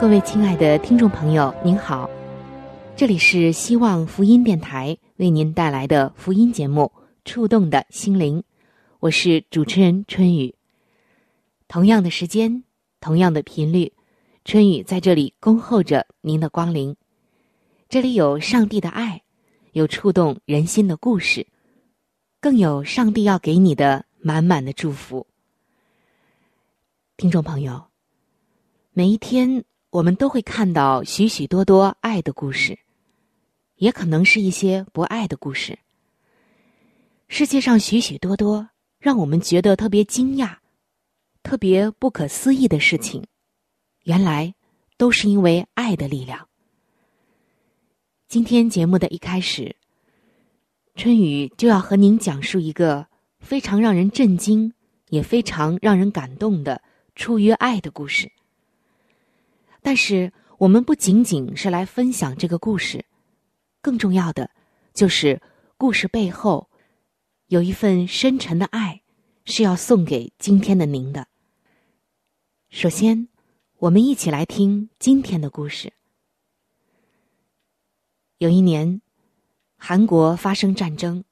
[0.00, 2.08] 各位亲爱的听众朋友，您好，
[2.96, 6.90] 这里是希望福音电台为您带来的福音节目。
[7.26, 8.42] 触动的心灵，
[9.00, 10.54] 我是主持人春雨。
[11.68, 12.64] 同样的时间，
[12.98, 13.92] 同样的频率，
[14.42, 16.96] 春雨在这里恭候着您的光临。
[17.90, 19.20] 这里有上帝的爱，
[19.72, 21.46] 有触动人心的故事，
[22.40, 25.26] 更有上帝要给你的满满的祝福。
[27.18, 27.84] 听众朋友，
[28.94, 32.78] 每一天我们都会看到许许多多爱的故事，
[33.74, 35.76] 也可能是一些不爱的故事。
[37.26, 40.58] 世界上许许多多让我们觉得特别惊讶、
[41.42, 43.24] 特别不可思议的事情，
[44.04, 44.54] 原来
[44.96, 46.48] 都是因为爱的力量。
[48.28, 49.74] 今天节目的一开始，
[50.94, 53.08] 春雨就要和您讲述一个
[53.40, 54.72] 非常让人震惊、
[55.08, 56.80] 也非常让人感动的
[57.16, 58.30] 出于爱的故事。
[59.82, 63.04] 但是，我们不仅仅是来分享这个故事，
[63.80, 64.50] 更重要的
[64.92, 65.40] 就是
[65.76, 66.68] 故事背后。
[67.48, 69.02] 有一份深沉的爱，
[69.44, 71.26] 是要送给今天的您的。
[72.68, 73.26] 首先，
[73.78, 75.92] 我们一起来听今天的故事。
[78.38, 79.02] 有一年，
[79.76, 81.24] 韩国发生战争，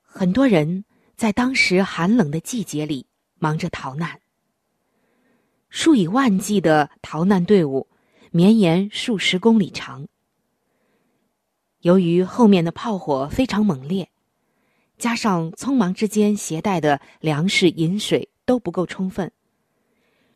[0.00, 3.06] 很多人在当时寒冷的季节里
[3.38, 4.21] 忙着逃难。
[5.72, 7.88] 数以万计的逃难队伍
[8.30, 10.06] 绵延数十公里长，
[11.80, 14.10] 由于后面的炮火非常猛烈。
[14.98, 19.32] 加上匆忙之间携带的粮食、饮水都不够充分，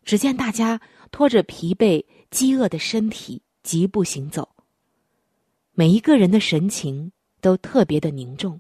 [0.05, 0.81] 只见大家
[1.11, 4.49] 拖着疲惫、饥饿的身体疾步行走。
[5.73, 8.59] 每一个人的神情都特别的凝重。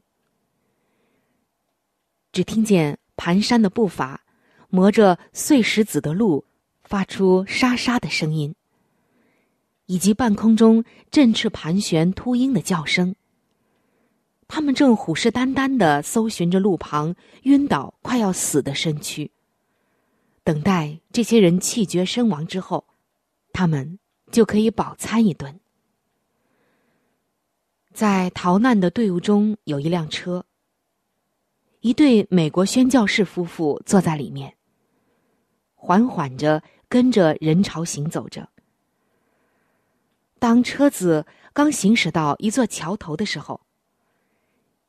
[2.33, 4.27] 只听见蹒跚的步伐，
[4.69, 6.45] 磨着碎石子的路，
[6.87, 8.55] 发出沙沙的声音，
[9.87, 13.15] 以及半空中振翅盘旋秃鹰的叫声。
[14.49, 19.31] 他们正虎视眈眈的搜寻着路旁晕倒、快要死的身躯，
[20.45, 22.85] 等待这些人气绝身亡之后，
[23.53, 23.99] 他们
[24.31, 25.59] 就可以饱餐一顿。
[27.93, 30.45] 在逃难的队伍中有一辆车，
[31.81, 34.55] 一对美国宣教士夫妇坐在里面，
[35.75, 38.49] 缓缓着跟着人潮行走着。
[40.39, 43.61] 当车子刚行驶到一座桥头的时候。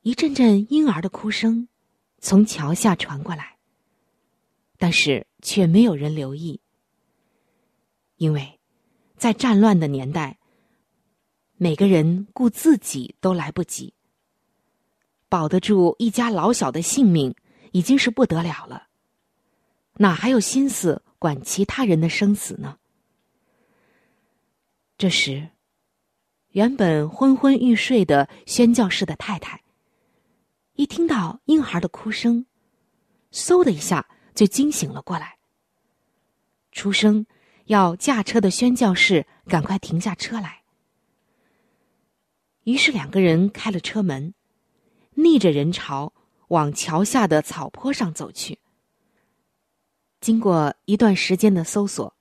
[0.03, 1.67] 一阵阵婴儿的哭声
[2.19, 3.57] 从桥下传过来，
[4.77, 6.61] 但是却没有人留意，
[8.15, 8.57] 因为，
[9.17, 10.37] 在战乱的年代，
[11.57, 13.93] 每个人顾自己都来不及，
[15.27, 17.35] 保得住一家老小的性命
[17.73, 18.87] 已经是不得了了，
[19.95, 22.77] 哪还有心思管其他人的生死呢？
[24.97, 25.49] 这时，
[26.51, 29.61] 原本昏昏欲睡的宣教士的太太。
[30.73, 32.45] 一听到婴孩的哭声，
[33.31, 35.37] 嗖的一下就惊醒了过来。
[36.71, 37.25] 出声
[37.65, 40.61] 要驾车的宣教士赶快停下车来。
[42.63, 44.35] 于是两个人开了车门，
[45.15, 46.13] 逆着人潮
[46.49, 48.59] 往桥下的草坡上走去。
[50.21, 52.13] 经过一段时间的搜索，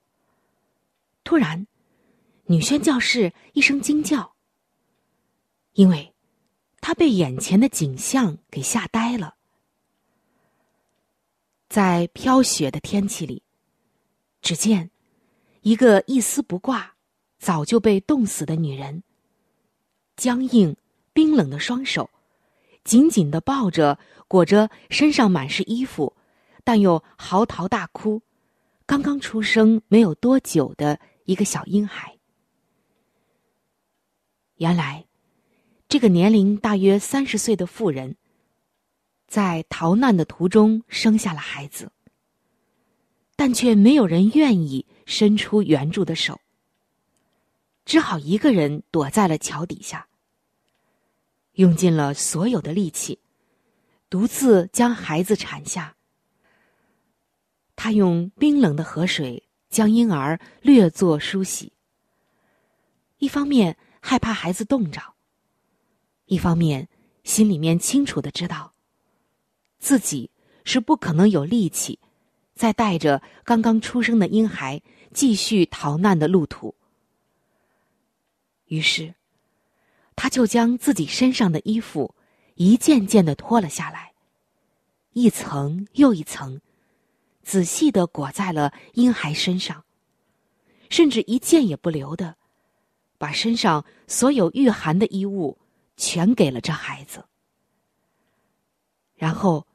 [1.23, 1.67] 突然，
[2.45, 4.33] 女宣教士一声惊叫，
[5.73, 6.13] 因为。
[6.79, 9.35] 她被眼前的景象给吓呆了。
[11.67, 13.43] 在飘雪的天气里，
[14.41, 14.89] 只见
[15.63, 16.95] 一个一丝不挂、
[17.39, 19.03] 早就被冻死的女人，
[20.15, 20.77] 僵硬
[21.11, 22.09] 冰冷的双手，
[22.85, 23.99] 紧紧的抱着
[24.29, 26.15] 裹着身上满是衣服，
[26.67, 28.21] 但又嚎啕大哭、
[28.85, 32.17] 刚刚出生没有多久的一个小婴孩。
[34.57, 35.05] 原来，
[35.87, 38.17] 这个年龄大约三十岁的妇人，
[39.29, 41.89] 在逃难的途中生下了孩子，
[43.37, 46.41] 但却没有人愿意伸出援助的手，
[47.85, 50.05] 只好一个人躲在了桥底下，
[51.53, 53.19] 用尽了所有的力气，
[54.09, 55.93] 独自将孩子产下。
[57.77, 61.71] 他用冰冷的河水将婴儿略作梳洗，
[63.19, 64.99] 一方面害怕孩子冻着，
[66.25, 66.89] 一方面
[67.23, 68.73] 心里面清楚的知道，
[69.77, 70.31] 自己
[70.65, 71.99] 是不可能有力气
[72.55, 74.81] 再带着刚刚出生的婴孩
[75.13, 76.73] 继续逃难的路途。
[78.65, 79.13] 于是，
[80.15, 82.15] 他就将自己身上的衣服
[82.55, 84.13] 一件件的脱了下来，
[85.13, 86.59] 一层又一层。
[87.47, 89.85] 仔细的裹在了婴孩身上，
[90.89, 92.35] 甚至一件也不留的，
[93.17, 95.57] 把身上所有御寒的衣物
[95.95, 97.23] 全给了这孩子，
[99.15, 99.65] 然后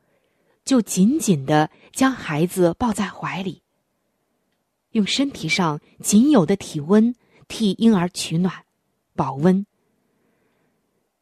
[0.67, 3.63] 就紧紧的将孩子抱在怀里，
[4.91, 7.15] 用身体上仅有的体温
[7.49, 8.67] 替婴儿取暖、
[9.17, 9.65] 保温，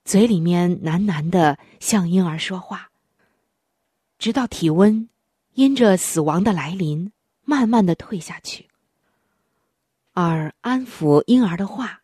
[0.05, 2.91] 嘴里面喃喃的向婴儿说话，
[4.19, 5.09] 直到体温。
[5.55, 7.13] 因着死亡的来临，
[7.45, 8.69] 慢慢的退下去，
[10.13, 12.03] 而安抚婴儿的话，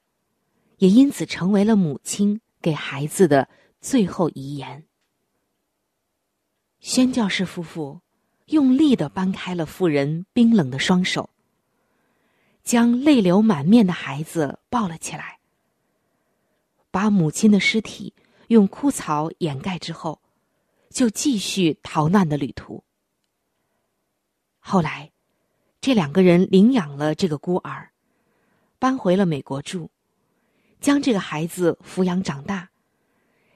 [0.78, 3.48] 也因此成为了母亲给孩子的
[3.80, 4.84] 最后遗言。
[6.80, 8.00] 宣教士夫妇
[8.46, 11.30] 用力的掰开了妇人冰冷的双手，
[12.62, 15.38] 将泪流满面的孩子抱了起来，
[16.90, 18.12] 把母亲的尸体
[18.48, 20.20] 用枯草掩盖之后，
[20.90, 22.82] 就继续逃难的旅途。
[24.68, 25.12] 后来，
[25.80, 27.92] 这两个人领养了这个孤儿，
[28.80, 29.88] 搬回了美国住，
[30.80, 32.68] 将这个孩子抚养长大，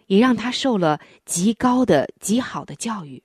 [0.06, 3.20] 也让他受了极高的、极好的教育。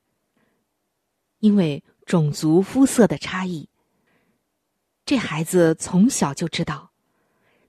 [1.41, 3.69] 因为种族肤色的差异，
[5.05, 6.89] 这孩子从小就知道，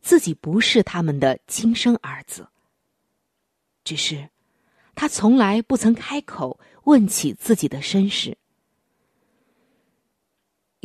[0.00, 2.48] 自己不是他们的亲生儿子。
[3.84, 4.30] 只是，
[4.94, 8.38] 他从来不曾开口问起自己的身世。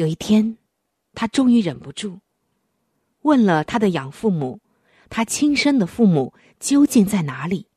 [0.02, 0.58] 有一天，
[1.14, 2.22] 他终于忍不住，
[3.22, 4.60] 问了他的养父母
[5.12, 7.68] ：“他亲生的父母究竟在哪里？”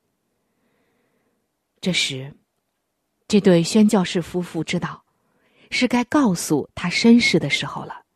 [1.82, 2.35] 这时，
[3.29, 5.05] 这对宣教士夫妇知道，
[5.71, 8.06] 是该告诉他身世的时候了。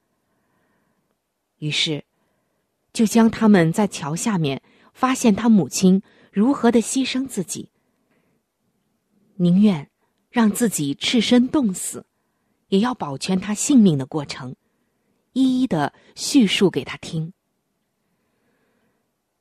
[1.58, 2.06] 于是，
[2.94, 4.62] 就将他们在桥下面
[4.94, 6.02] 发现他母亲
[6.32, 7.70] 如何的牺牲自己，
[9.34, 9.90] 宁愿
[10.30, 12.06] 让自己赤身冻死。
[12.68, 14.54] 也要保全他性命的过程，
[15.32, 17.32] 一一的叙述给他听。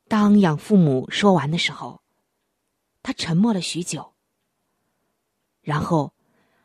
[0.07, 2.01] 当养父母说完的时候，
[3.03, 4.13] 他沉默了许久。
[5.61, 6.13] 然后，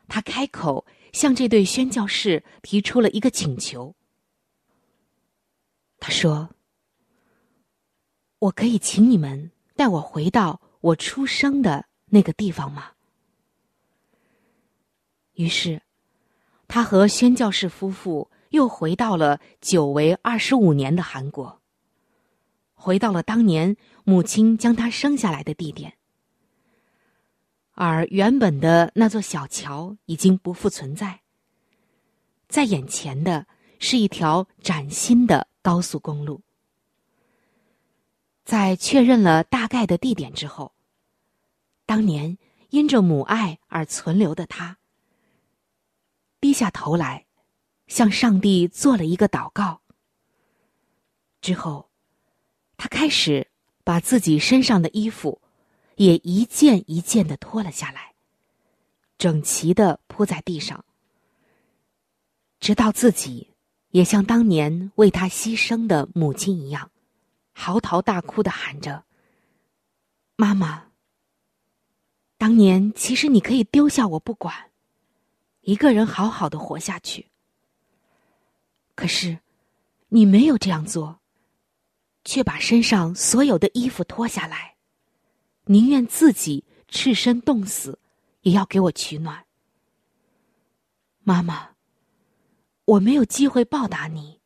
[0.07, 3.93] 他开口向这对宣教士提出了一个请求。
[5.99, 6.49] 他说
[8.39, 12.93] ：“我可以请你们带我回到我出生的那个地方吗？”
[15.35, 15.82] 于是。
[16.67, 21.61] 他和宣教士夫妇又回到了久违二十五年的韩国，
[22.73, 25.93] 回到了当年母亲将他生下来的地点，
[27.73, 31.21] 而原本的那座小桥已经不复存在，
[32.47, 33.45] 在眼前的
[33.79, 36.41] 是一条崭新的高速公路。
[38.43, 40.73] 在确认了大概的地点之后，
[41.85, 42.37] 当年
[42.69, 44.77] 因着母爱而存留的他。
[46.43, 47.25] 低下头来，
[47.87, 49.79] 向上帝做了一个祷告。
[51.39, 51.89] 之后，
[52.75, 53.49] 他开始
[53.85, 55.41] 把自己身上的衣服
[55.95, 58.13] 也一件一件的脱了下来，
[59.17, 60.83] 整齐的铺在地上，
[62.59, 63.53] 直到自己
[63.91, 66.91] 也像当年为他牺牲的母亲一样，
[67.53, 69.05] 嚎啕大哭的喊着
[70.35, 70.87] ：“妈妈，
[72.37, 74.71] 当年其实你可以丢下我不管。”
[75.63, 77.29] 一个人好好的活下去，
[78.95, 79.39] 可是
[80.09, 81.19] 你没有这样做，
[82.25, 84.75] 却把身上所有的衣服脱下来，
[85.65, 87.97] 宁愿自己赤身冻死，
[88.41, 89.45] 也要给我取暖。
[91.23, 91.69] 妈妈，
[92.83, 94.41] 我没有机会报答你，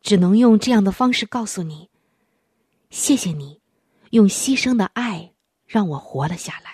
[0.00, 1.90] 只能用这样的方式告诉你：
[2.88, 3.60] 谢谢你，
[4.12, 5.34] 用牺牲的爱
[5.66, 6.73] 让我活了下来。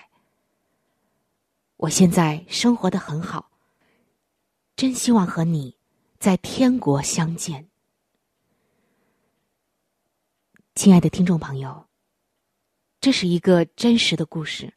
[1.80, 3.50] 我现在生活的很好，
[4.76, 5.74] 真希望和你
[6.18, 7.70] 在天国相见。
[10.74, 11.86] 亲爱的听众朋友，
[13.00, 14.74] 这是一个真实的故事。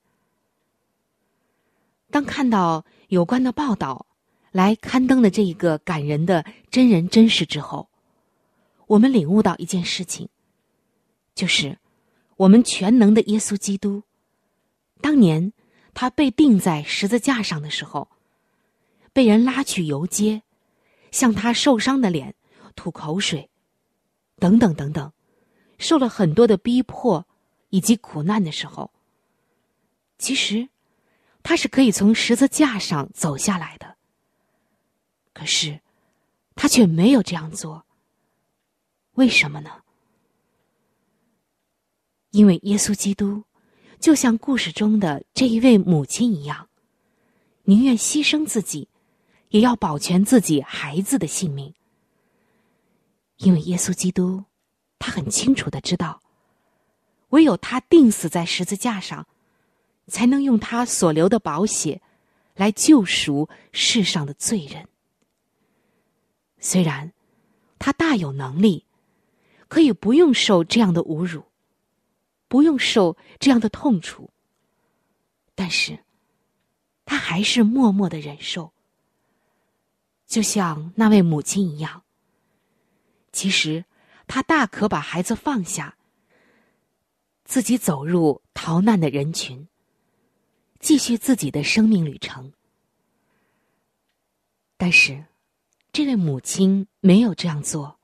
[2.10, 4.06] 当看到有关的报道
[4.54, 7.90] 来刊登的这一个感人的真人真事之后，
[8.88, 10.30] 我们领悟到一件事情，
[11.36, 11.78] 就是
[12.38, 14.04] 我们全能的耶稣基督，
[15.02, 15.52] 当年
[15.94, 18.10] 他被钉在十字架上的时候，
[19.14, 20.42] 被人拉去游街，
[21.12, 22.36] 向他受伤的脸
[22.76, 23.50] 吐口水，
[24.38, 25.12] 等等等等。
[25.78, 27.28] 受了很多的逼迫
[27.70, 28.92] 以及苦难的时候，
[30.18, 30.70] 其实
[31.42, 33.98] 他是可以从十字架上走下来的。
[35.34, 35.82] 可是
[36.56, 37.86] 他却没有这样做。
[39.14, 39.82] 为什么呢？
[42.32, 43.44] 因为耶稣基督
[44.04, 46.68] 就像故事中的这一位母亲一样，
[47.64, 48.90] 宁愿牺牲自己，
[49.48, 51.74] 也要保全自己孩子的性命。
[53.38, 54.44] 因为耶稣基督。
[55.00, 56.22] 他很清楚的知道，
[57.30, 59.26] 唯有他钉死在十字架上，
[60.08, 62.02] 才能用他所流的宝血
[62.56, 64.88] 来救赎世上的罪人。
[66.60, 67.14] 虽然
[67.80, 68.86] 他大有能力，
[69.70, 71.44] 可以不用受这样的侮辱，
[72.54, 74.30] 不用受这样的痛楚，
[75.56, 76.06] 但是
[77.04, 78.72] 他还是默默的忍受，
[80.28, 82.04] 就像那位母亲一样。
[83.32, 83.84] 其实。
[84.26, 85.98] 他大可把孩子放下，
[87.44, 89.68] 自己走入逃难的人群，
[90.80, 92.54] 继续自己的生命旅程。
[94.78, 95.26] 但是，
[95.92, 98.00] 这位母亲没有这样做。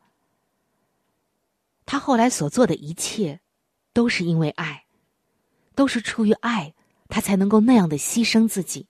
[1.86, 3.40] 他后来所做的一切，
[4.00, 4.86] 都是因为爱，
[5.76, 6.74] 都是出于爱，
[7.10, 8.88] 他才能够那样的牺牲自己。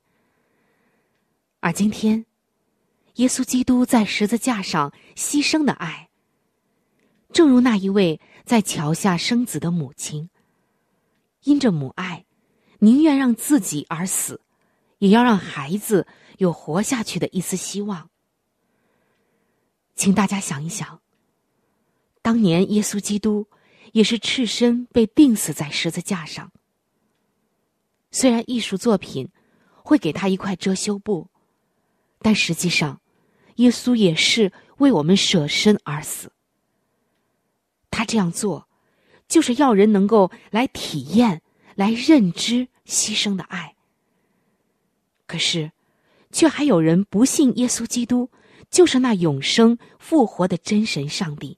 [1.61, 2.27] 而今天，
[3.15, 6.09] 耶稣基督在十字架上牺牲的爱。
[7.33, 10.29] 正如那一位在桥下生子的母亲，
[11.41, 12.23] 因着母爱，
[12.77, 14.39] 宁愿让自己而死，
[14.99, 16.05] 也要让孩子
[16.37, 18.11] 有活下去的一丝希望。
[19.95, 21.01] 请大家想一想，
[22.21, 23.47] 当年耶稣基督
[23.93, 26.51] 也是赤身被钉死在十字架上。
[28.11, 29.29] 虽然艺术作品
[29.83, 31.29] 会给他一块遮羞布，
[32.19, 33.01] 但实际上，
[33.55, 36.31] 耶稣也是为我们舍身而死。
[37.91, 38.67] 他这样做，
[39.27, 41.41] 就是要人能够来体验、
[41.75, 43.75] 来认知牺牲的爱。
[45.27, 45.71] 可是，
[46.31, 48.31] 却还有人不信耶稣基督
[48.71, 51.57] 就是那永生复活的真神上帝。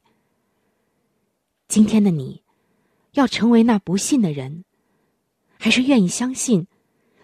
[1.71, 2.43] 今天的你，
[3.13, 4.65] 要成为那不信的人，
[5.57, 6.67] 还是愿意相信，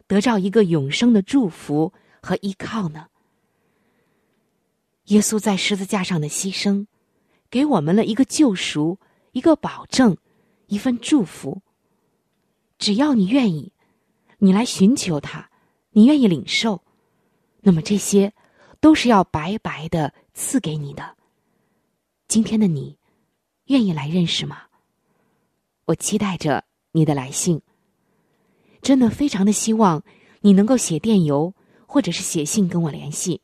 [0.08, 3.08] 得到一个永生的祝福和依靠呢？
[5.08, 6.88] 耶稣在十字架上的牺牲。
[7.50, 8.98] 给我们了一个救赎，
[9.34, 10.16] 一个保证，
[10.68, 11.62] 一份祝福。
[12.80, 13.74] 只要你愿意，
[14.38, 15.50] 你来寻求他，
[15.90, 16.82] 你愿意领受，
[17.60, 18.32] 那么这些
[18.80, 21.18] 都是要白白的赐给你的。
[22.30, 22.98] 今天的你，
[23.68, 24.64] 愿意来认识吗？
[25.86, 27.62] 我期待着你的来信。
[28.82, 30.04] 真的非常的希望
[30.42, 31.54] 你能够写电邮
[31.86, 33.42] 或者是写信跟我联系。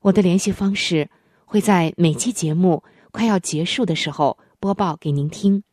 [0.00, 1.10] 我的联系方式。
[1.52, 5.64] 会在每期节目快要结束的时候播报给您听，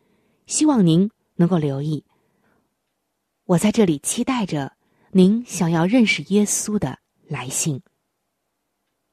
[0.48, 2.04] 希望您能够留意。
[3.46, 4.74] 我在这里期待着
[5.12, 7.84] 您想要认识耶稣的来信，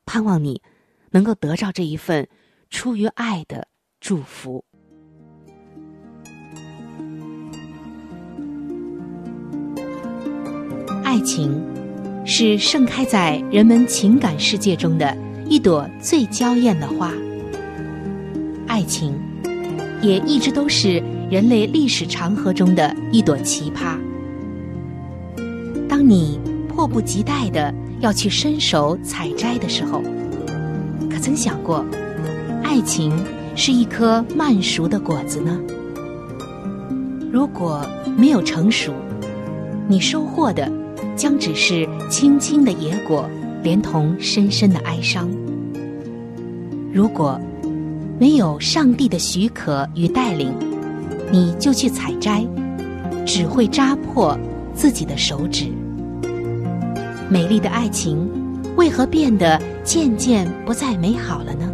[0.07, 0.63] 盼望你
[1.11, 2.27] 能够得到这一份
[2.71, 3.69] 出于爱的
[4.05, 4.63] 祝福。
[11.03, 11.59] 爱情
[12.27, 15.17] 是盛开在人们情感世界中的。
[15.49, 17.13] 一朵最娇艳的花，
[18.67, 19.19] 爱情
[20.03, 23.99] 也一直都是人类历史长河中的一朵奇葩。
[25.89, 30.03] 当你迫不及待的要去伸手采摘的时候，
[31.11, 31.85] 可曾想过，
[32.63, 33.11] 爱情
[33.55, 35.59] 是一颗慢熟的果子呢？
[37.33, 38.93] 如果没有成熟，
[39.89, 40.71] 你收获的
[41.17, 43.29] 将只是青青的野果。
[43.65, 45.27] 连同深深的哀伤。
[46.93, 47.41] 如果
[48.21, 50.53] 没有上帝的许可与带领，
[51.33, 52.47] 你就去采摘，
[53.25, 54.39] 只会扎破
[54.75, 55.73] 自己的手指。
[57.31, 58.29] 美丽的爱情
[58.77, 61.73] 为何变得渐渐不再美好了呢？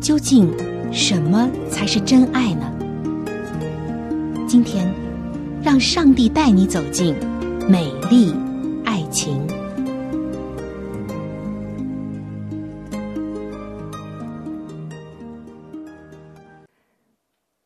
[0.00, 0.50] 究竟
[0.90, 2.72] 什么才是真爱呢？
[4.48, 4.90] 今天
[5.62, 7.14] 让上帝带你走进
[7.68, 8.32] 美丽
[8.82, 9.46] 爱情。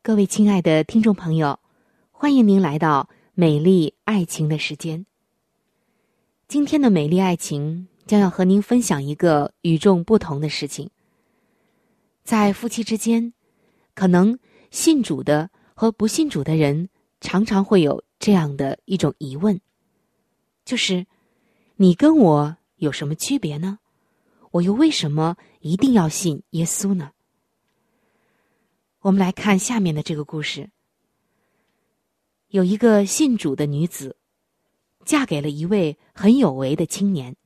[0.03, 1.59] 各位亲爱的听众朋友
[2.11, 5.07] 欢迎您来到美丽爱情的时间。
[6.49, 10.91] 今天的美丽爱情将要和您分享一个与众不同的事情。
[12.25, 13.35] 在夫妻之间，
[13.95, 14.39] 可能
[14.71, 16.89] 信主的和不信主的人
[17.21, 19.61] 常常会有这样的一种疑问，
[20.65, 21.07] 就是
[21.77, 23.79] 你跟我有什么区别呢？
[24.53, 27.13] 我又为什么一定要信耶稣呢？
[29.01, 30.71] 我们来看下面的这个故事。
[32.49, 34.17] 有一个信主的女子，
[35.05, 37.37] 嫁给了一位很有为的青年。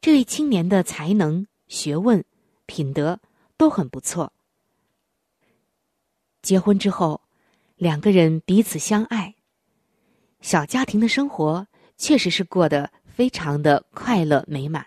[0.00, 2.24] 这位青年的才能、学问、
[2.66, 3.20] 品德
[3.56, 4.32] 都很不错。
[6.42, 7.20] 结婚之后，
[7.76, 9.34] 两个人彼此相爱，
[10.40, 14.86] 小家庭的生活确实是过得非常的快乐美满。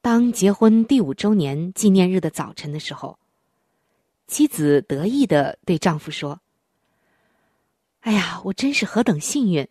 [0.00, 3.18] 当结婚第五周年纪念日的早晨的时候，
[4.26, 6.40] 妻子得意的对丈夫说
[8.00, 9.68] ：“哎呀，我真是何等幸运，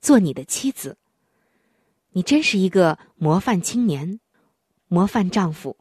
[0.00, 0.96] 做你的妻子！
[2.10, 4.20] 你真是一个模范青年，
[4.88, 5.76] 模范丈夫。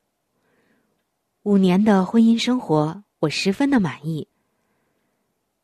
[1.43, 4.29] 五年的婚姻生活，我十分的满意。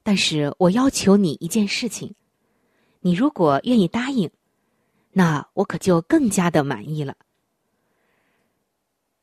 [0.03, 2.15] 但是我要求你一件事情，
[2.99, 4.29] 你如果愿意答应，
[5.11, 7.15] 那我可就更加的满意了。”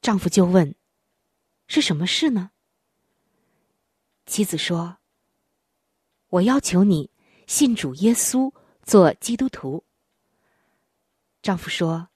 [0.01, 0.75] 丈夫就问
[1.69, 2.51] ：“是什么事呢？”
[4.25, 4.97] 妻子说
[6.31, 7.11] ：“我要求你
[7.47, 8.51] 信主耶稣，
[8.83, 9.85] 做基督徒。”
[11.43, 12.09] 丈夫说：“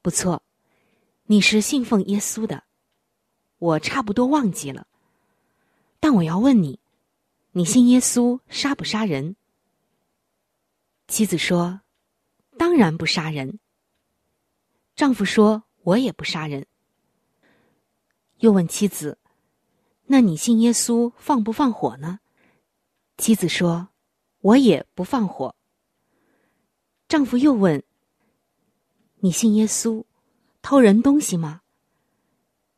[0.00, 0.42] 不错，
[1.24, 2.64] 你是信奉耶稣的，
[3.58, 4.86] 我差不多忘记了。
[5.98, 6.78] 但我要问你，
[7.52, 9.36] 你信耶稣杀不杀人？”
[11.08, 11.80] 妻子说
[12.58, 13.58] ：“当然不杀人。”
[14.94, 16.66] 丈夫说：“我也不杀人。”
[18.38, 19.18] 又问妻子
[20.06, 22.20] ：“那你信耶稣放不放火呢？”
[23.18, 23.88] 妻子说
[24.40, 25.54] ：“我也不放火。”
[27.08, 27.82] 丈夫又问
[29.20, 30.04] ：“你信耶稣，
[30.60, 31.62] 偷人东西吗？”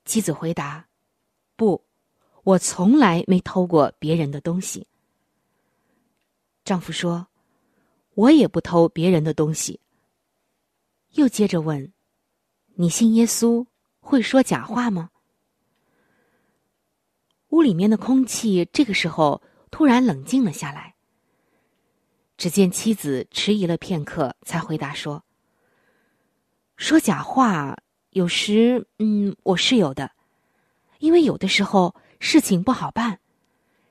[0.09, 0.89] 妻子回答
[1.55, 1.85] ：“不，
[2.43, 4.87] 我从来没偷过别人的东西。”
[6.65, 7.29] 丈夫说
[8.17, 9.81] ：“我也不偷别人的东西。”
[11.13, 11.93] 又接着问
[12.77, 13.67] ：“你信耶稣
[14.01, 15.11] 会说假话吗？”
[17.51, 20.95] 屋里面的空气这个时候突然冷静了下来。
[22.39, 25.23] 只见妻子迟疑了片刻，才回答说
[26.77, 27.77] ：“说假话，
[28.11, 30.13] 有时，嗯，我是有的，
[30.99, 33.21] 因为有的时候事情不好办，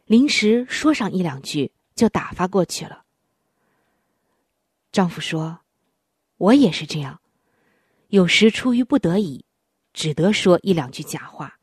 [0.05, 3.05] 临时说上一两句就打发过去了。”
[4.91, 5.59] 丈夫说
[6.37, 7.21] ：“我也是这样，
[8.07, 9.45] 有时出于不得已，
[9.93, 11.59] 只得说一两句假话。”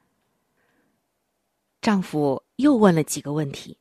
[1.83, 3.79] 丈夫又问了几个问题，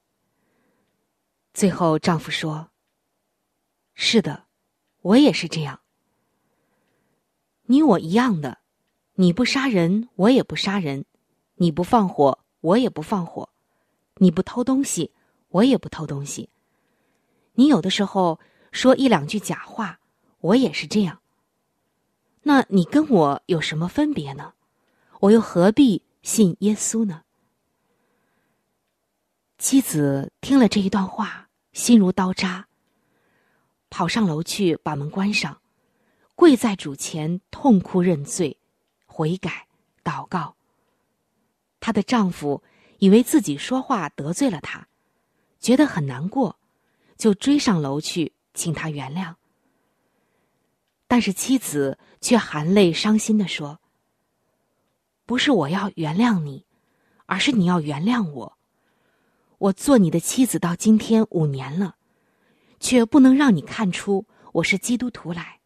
[1.53, 2.71] 最后丈夫说
[3.93, 4.47] ：“是的，
[5.01, 5.81] 我也是这样。
[7.67, 8.59] 你我一样的，
[9.15, 11.03] 你不杀人，我也不杀人；
[11.55, 13.47] 你不放火，我也不放火；
[14.15, 15.11] 你不偷东西，
[15.49, 16.49] 我也不偷东西。
[17.53, 18.39] 你有的时候
[18.71, 19.99] 说一两句假话，
[20.39, 21.19] 我也是这样。
[22.41, 24.53] 那你跟我有什么分别呢？
[25.19, 27.21] 我又何必信耶稣呢？”
[29.59, 32.67] 妻子听了这一段话，心如刀扎。
[33.89, 35.61] 跑上楼去，把门关上，
[36.33, 38.57] 跪在主前痛哭认罪、
[39.13, 39.67] 悔改、
[40.03, 40.55] 祷告。
[41.79, 42.63] 她的丈夫
[42.97, 44.87] 以为自己说话得罪了她，
[45.59, 46.57] 觉得很难过，
[47.15, 49.35] 就追上楼去请她原谅。
[51.07, 53.79] 但是妻子却含泪伤心的说
[55.27, 56.65] ：“不是我要原谅你，
[57.27, 58.57] 而是你要原谅我。”
[59.59, 61.95] 我做你的妻子到今天五年了，
[62.79, 65.59] 却不能让你看出我是基督徒来。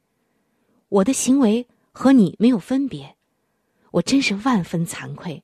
[0.89, 3.16] 我的行为和你没有分别，
[3.97, 5.43] 我真是万分惭愧。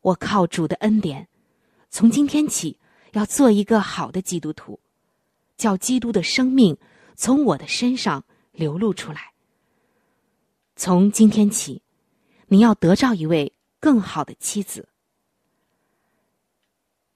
[0.00, 1.28] 我靠主的恩典，
[1.88, 2.78] 从今天起
[3.12, 4.80] 要做一个好的基督徒，
[5.56, 6.76] 叫基督的生命
[7.14, 9.32] 从我的身上流露出来。
[10.74, 11.80] 从今天起，
[12.48, 14.88] 你要得着一位更好的妻子。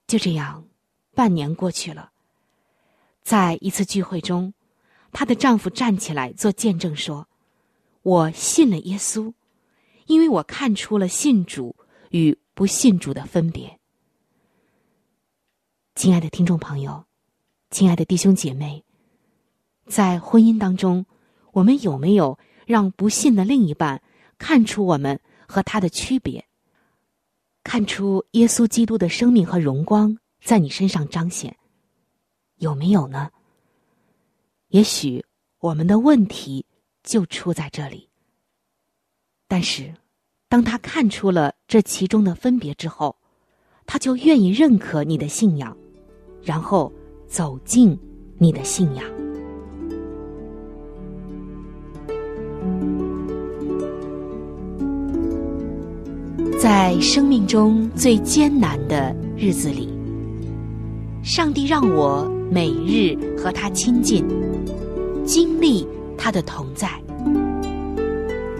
[0.07, 0.65] 就这样，
[1.13, 2.11] 半年过去了。
[3.23, 4.53] 在一次聚会中，
[5.11, 7.27] 她的丈夫站起来做见证说
[8.03, 9.33] ：“我信了耶稣，
[10.07, 11.75] 因为我看出了信主
[12.11, 13.79] 与不信主的分别。”
[15.95, 17.05] 亲爱的听众朋友，
[17.69, 18.83] 亲爱的弟兄姐妹，
[19.85, 21.05] 在婚姻当中，
[21.51, 24.01] 我们有没有让不信的另一半
[24.37, 26.45] 看出我们和他的区别？
[27.63, 31.55] 看出耶稣基督的生命和荣光在你身上彰显？
[32.57, 33.31] 有没有呢？
[34.69, 35.23] 也许
[35.59, 36.65] 我们的问题
[37.03, 38.09] 就出在这里。
[39.53, 39.93] 但是，
[40.49, 43.15] 当他看出了这其中的分别之后，
[43.85, 45.77] 他就愿意认可你的信仰，
[46.41, 46.91] 然后
[47.27, 47.95] 走进
[48.39, 49.05] 你的信仰。
[56.59, 59.87] 在生命中最艰难的日子里，
[61.21, 64.25] 上帝让我每日和他亲近，
[65.23, 65.87] 经历
[66.17, 66.89] 他的同在。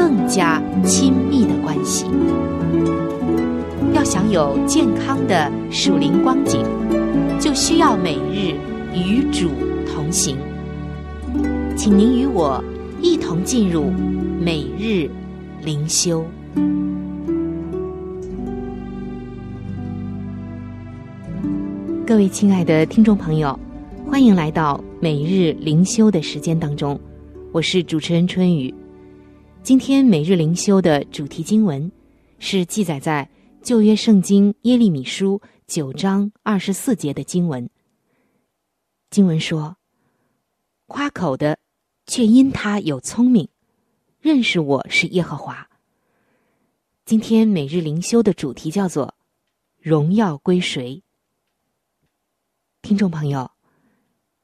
[0.00, 2.06] 更加亲密的关系。
[3.92, 6.64] 要想有健康的属灵光景，
[7.38, 8.54] 就需要每日
[8.94, 9.50] 与主
[9.86, 10.38] 同行。
[11.76, 12.64] 请您与我
[13.02, 13.90] 一同进入
[14.40, 15.06] 每日
[15.62, 16.24] 灵修。
[22.06, 23.58] 各位亲爱的听众朋友，
[24.10, 26.98] 欢迎来到每日灵修的时间当中，
[27.52, 28.74] 我是主持人春雨。
[29.62, 31.92] 今天每日灵修的主题经文
[32.38, 33.28] 是记载在
[33.62, 37.68] 旧约圣经耶利米书九章二十四节的经文。
[39.10, 39.76] 经文说
[40.88, 41.58] ：“夸口的，
[42.06, 43.48] 却因他有聪明，
[44.18, 45.68] 认识我是耶和华。”
[47.04, 49.14] 今天每日灵修的主题叫做
[49.78, 51.02] “荣耀归谁”。
[52.80, 53.50] 听众朋友，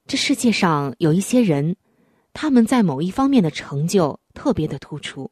[0.06, 1.74] 这世界上有一些人，
[2.34, 5.30] 他们在某一方面的成就特别的突出。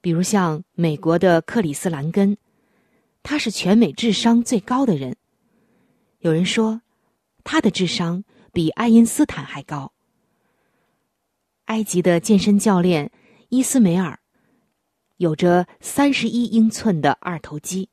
[0.00, 2.38] 比如像美国的克里斯兰根，
[3.22, 5.14] 他是全美智商最高的人。
[6.20, 6.80] 有人说，
[7.44, 9.92] 他的智商比爱因斯坦还高。
[11.66, 13.12] 埃及的健身教练
[13.50, 14.18] 伊斯梅尔，
[15.18, 17.90] 有着三十一英寸的二头肌，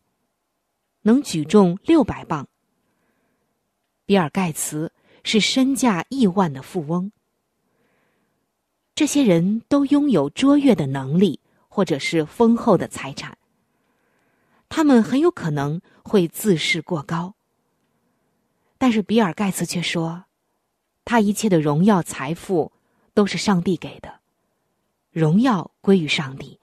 [1.02, 2.48] 能举重六百磅。
[4.06, 7.12] 比尔·盖茨是身价亿万的富翁。
[8.98, 13.38] 这些人都拥有卓越的能力，或者是丰厚的财产。
[14.70, 17.36] 他们很有可能会自视过高，
[18.80, 20.24] 但是比尔·盖茨却说，
[21.06, 22.72] 他一切的荣耀、财富
[23.14, 24.20] 都是上帝给的，
[25.12, 26.60] 荣耀归于上帝。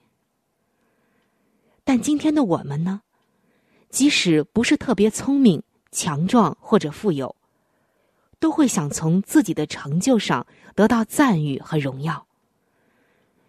[1.85, 3.01] 但今天的我们呢？
[3.89, 5.63] 即使不是特别聪明。
[5.89, 7.37] 强壮或者富有，
[8.37, 10.45] 都会想从自己的成就上
[10.75, 12.24] 得到赞誉和荣耀。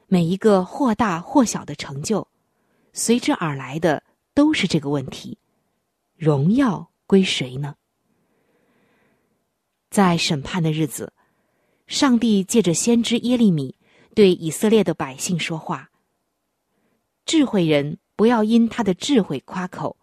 [0.07, 2.27] 每一个或大或小的成就，
[2.93, 4.03] 随之而来的
[4.35, 5.39] 都是这个问题：
[6.17, 7.75] 荣耀归谁呢？
[9.91, 11.13] 在审判的日子，
[11.87, 13.77] 上帝借着先知耶利米
[14.15, 15.91] 对以色列的百姓说话：
[17.25, 19.97] 智慧人不要因他的智慧夸口，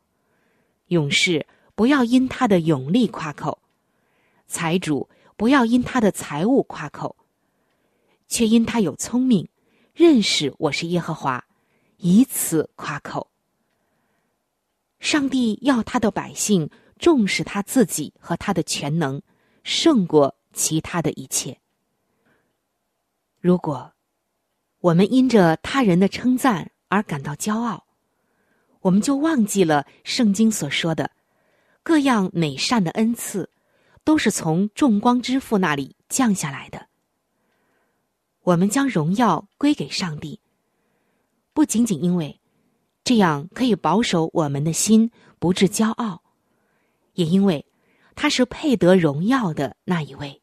[0.88, 1.46] 勇士。
[1.76, 3.58] 不要因他的勇力夸口，
[4.46, 7.16] 财主不要因他的财物夸口，
[8.28, 9.50] 却因他有聪明，
[9.94, 11.46] 认识我是耶和华，
[11.98, 13.30] 以此夸口。
[15.00, 19.22] 上帝要他的百姓重视他自己和他的全能，
[19.64, 21.60] 胜过其他的一切。
[23.40, 23.94] 如果
[24.80, 27.86] 我们因着他人的称赞而感到骄傲，
[28.82, 31.12] 我们就忘记了圣经所说的。
[31.84, 33.50] 各样美善的恩赐，
[34.04, 36.88] 都是从众光之父那里降下来的。
[38.44, 40.40] 我们将荣耀归给上帝，
[41.54, 42.40] 不仅仅因为
[43.04, 46.22] 这样可以保守我们的心不致骄傲，
[47.14, 47.66] 也因为
[48.16, 50.42] 他是配得荣耀的那一位。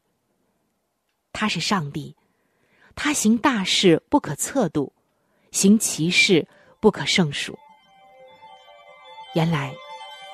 [1.32, 2.16] 他是上帝，
[2.94, 4.92] 他行大事不可测度，
[5.52, 6.48] 行奇事
[6.80, 7.58] 不可胜数。
[9.34, 9.74] 原来。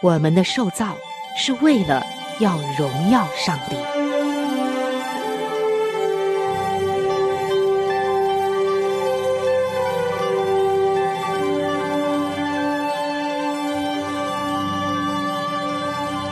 [0.02, 0.94] 我们的受造
[1.38, 2.04] 是为了
[2.38, 3.95] 要荣耀上帝。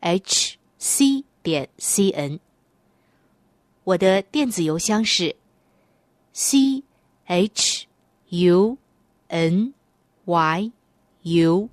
[0.00, 2.40] h c 点 c n。
[3.84, 5.34] 我的电子邮箱是
[6.32, 6.82] c
[7.24, 7.86] h
[8.28, 8.76] u
[9.28, 9.72] n
[10.24, 10.72] y
[11.22, 11.68] u，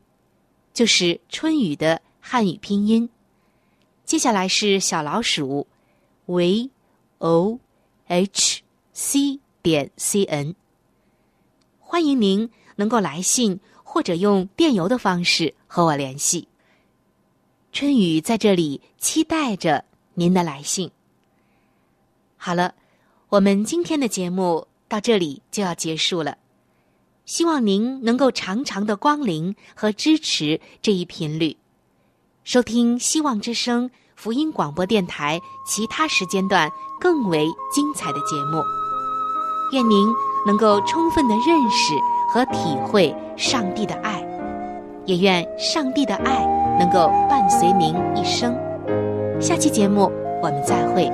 [0.74, 3.10] 就是春雨的汉语拼音。
[4.06, 5.68] 接下来是小老鼠
[6.26, 6.70] v
[7.18, 7.60] o
[8.08, 8.62] h
[8.94, 10.56] c 点 c n。
[11.80, 16.48] 欢迎您能够来信或者用电邮的方式和我联系。
[17.76, 19.84] 春雨在这里期待着
[20.14, 20.90] 您的来信。
[22.38, 22.74] 好了，
[23.28, 26.38] 我们今天的节目到这里就要结束了。
[27.26, 31.58] 希望您能够常常的光临和支持这一频率，
[32.46, 38.64] 收听希望之声福音广播电台其他时间段更为精彩的节目。
[39.74, 40.08] 愿您
[40.48, 41.94] 能够充分的认识
[42.30, 44.26] 和体会上帝的爱，
[45.06, 48.56] 也愿上帝的爱能够伴随您一生。
[49.40, 50.12] 下期节目
[50.42, 51.12] 我们再会。